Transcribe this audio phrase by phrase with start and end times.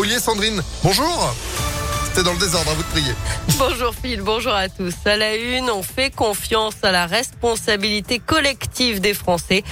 [0.00, 1.34] Olivier Sandrine, bonjour
[2.04, 3.12] c'était dans le désordre, à vous de prier.
[3.56, 4.94] Bonjour Phil, bonjour à tous.
[5.04, 9.62] À la une, on fait confiance à la responsabilité collective des Français.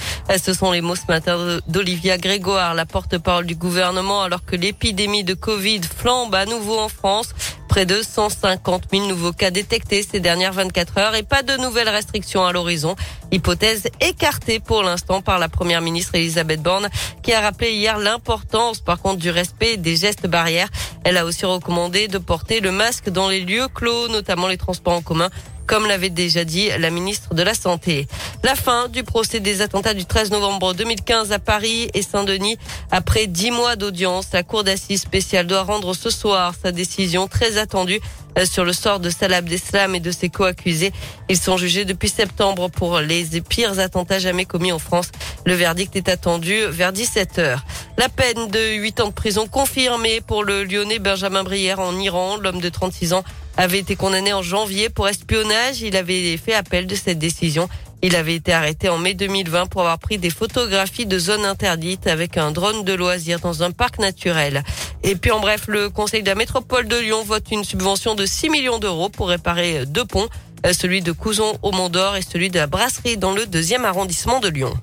[0.41, 5.25] Ce sont les mots ce matin d'Olivia Grégoire, la porte-parole du gouvernement, alors que l'épidémie
[5.25, 7.33] de Covid flambe à nouveau en France.
[7.69, 11.87] Près de 150 000 nouveaux cas détectés ces dernières 24 heures et pas de nouvelles
[11.87, 12.95] restrictions à l'horizon.
[13.31, 16.89] Hypothèse écartée pour l'instant par la première ministre Elisabeth Borne
[17.21, 20.69] qui a rappelé hier l'importance par contre du respect des gestes barrières.
[21.03, 24.93] Elle a aussi recommandé de porter le masque dans les lieux clos, notamment les transports
[24.93, 25.29] en commun
[25.69, 28.07] comme l'avait déjà dit la ministre de la Santé.
[28.43, 32.57] La fin du procès des attentats du 13 novembre 2015 à Paris et Saint-Denis.
[32.89, 37.59] Après dix mois d'audience, la Cour d'assises spéciale doit rendre ce soir sa décision très
[37.59, 38.01] attendue
[38.39, 40.91] euh, sur le sort de Salah Abdeslam et de ses co-accusés.
[41.29, 45.11] Ils sont jugés depuis septembre pour les pires attentats jamais commis en France.
[45.45, 47.63] Le verdict est attendu vers 17 heures.
[47.99, 52.37] La peine de 8 ans de prison confirmée pour le Lyonnais Benjamin Brière en Iran.
[52.37, 53.23] L'homme de 36 ans
[53.59, 55.81] avait été condamné en janvier pour espionnage.
[55.81, 57.67] Il avait fait appel de cette décision.
[58.01, 62.07] Il avait été arrêté en mai 2020 pour avoir pris des photographies de zones interdites
[62.07, 64.63] avec un drone de loisirs dans un parc naturel.
[65.03, 68.25] Et puis en bref, le Conseil de la métropole de Lyon vote une subvention de
[68.25, 70.29] 6 millions d'euros pour réparer deux ponts,
[70.65, 73.83] euh, celui de Couzon au Mont d'Or et celui de la Brasserie dans le deuxième
[73.83, 74.73] arrondissement de Lyon.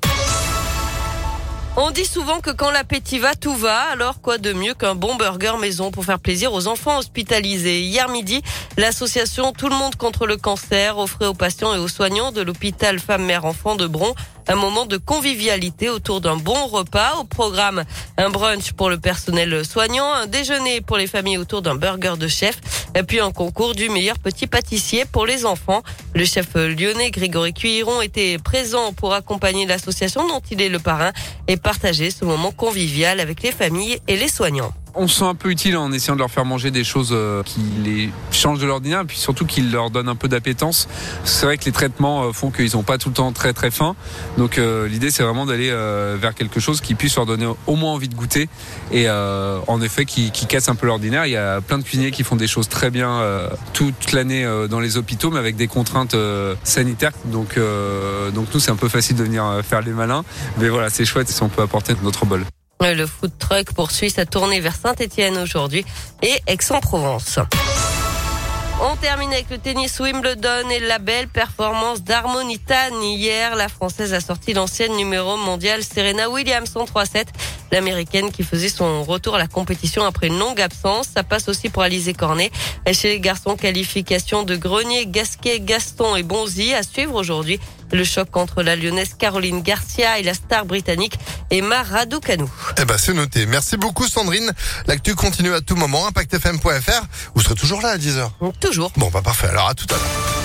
[1.78, 3.78] On dit souvent que quand l'appétit va, tout va.
[3.92, 7.82] Alors quoi de mieux qu'un bon burger maison pour faire plaisir aux enfants hospitalisés?
[7.82, 8.40] Hier midi,
[8.78, 12.98] l'association Tout le monde contre le cancer offrait aux patients et aux soignants de l'hôpital
[12.98, 14.14] Femmes-Mères-Enfants de Bron
[14.48, 17.14] un moment de convivialité autour d'un bon repas.
[17.18, 17.84] Au programme,
[18.16, 22.28] un brunch pour le personnel soignant, un déjeuner pour les familles autour d'un burger de
[22.28, 22.60] chef,
[22.96, 25.82] et puis un concours du meilleur petit pâtissier pour les enfants.
[26.14, 31.12] Le chef lyonnais Grégory Cuiron était présent pour accompagner l'association dont il est le parrain
[31.46, 35.34] et partager ce moment convivial avec les familles et les soignants on se sent un
[35.34, 38.66] peu utile en essayant de leur faire manger des choses euh, qui les changent de
[38.66, 40.88] l'ordinaire et puis surtout qui leur donnent un peu d'appétence.
[41.24, 43.70] C'est vrai que les traitements euh, font qu'ils n'ont pas tout le temps très très
[43.70, 43.94] faim.
[44.38, 45.66] Donc euh, l'idée c'est vraiment d'aller
[46.16, 48.48] vers quelque chose qui puisse leur donner au moins envie de goûter
[48.92, 51.26] et en effet qui, qui casse un peu l'ordinaire.
[51.26, 53.22] Il y a plein de cuisiniers qui font des choses très bien
[53.72, 56.16] toute l'année dans les hôpitaux mais avec des contraintes
[56.64, 57.12] sanitaires.
[57.26, 57.58] Donc,
[58.34, 60.24] donc nous c'est un peu facile de venir faire les malins.
[60.58, 62.44] Mais voilà c'est chouette si on peut apporter notre bol.
[62.80, 65.84] Le food truck poursuit sa tournée vers Saint-Etienne aujourd'hui
[66.22, 67.40] et Aix-en-Provence.
[68.82, 73.00] On termine avec le tennis Wimbledon et la belle performance d'Harmonitan.
[73.02, 77.24] Hier, la Française a sorti l'ancienne numéro mondiale Serena Williams en 3-7.
[77.72, 81.08] L'américaine qui faisait son retour à la compétition après une longue absence.
[81.14, 82.52] Ça passe aussi pour Alizé Cornet.
[82.92, 87.58] Chez les garçons, qualification de Grenier, Gasquet, Gaston et Bonzi à suivre aujourd'hui.
[87.92, 91.18] Le choc entre la lyonnaise Caroline Garcia et la star britannique
[91.50, 92.44] Emma Raducanu.
[92.78, 93.46] Eh ben, c'est noté.
[93.46, 94.52] Merci beaucoup, Sandrine.
[94.86, 96.06] L'actu continue à tout moment.
[96.08, 97.02] ImpactFM.fr.
[97.34, 98.30] Vous serez toujours là à 10h?
[98.60, 98.92] Toujours.
[98.96, 99.48] Bon, bah, parfait.
[99.48, 100.36] Alors, à tout à l'heure.